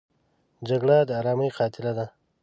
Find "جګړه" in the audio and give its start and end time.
0.67-0.97